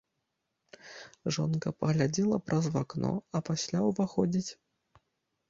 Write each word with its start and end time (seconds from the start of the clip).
Жонка 1.37 1.73
паглядзела 1.81 2.41
праз 2.47 2.65
акно, 2.81 3.13
а 3.37 3.45
пасля 3.53 3.79
ўваходзіць. 3.91 4.51